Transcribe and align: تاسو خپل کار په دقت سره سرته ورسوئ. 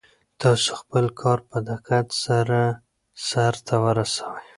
تاسو 0.41 0.69
خپل 0.81 1.05
کار 1.21 1.39
په 1.49 1.57
دقت 1.69 2.07
سره 2.25 2.59
سرته 3.29 3.75
ورسوئ. 3.83 4.45